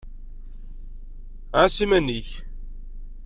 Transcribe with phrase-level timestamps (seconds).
[1.59, 2.31] Ɛas iman-ik!